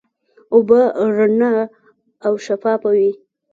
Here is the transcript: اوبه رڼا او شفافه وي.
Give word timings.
اوبه 0.53 0.79
رڼا 1.15 1.53
او 2.25 2.33
شفافه 2.45 2.89
وي. 2.97 3.11